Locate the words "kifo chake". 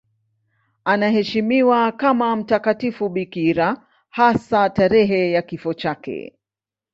5.41-6.37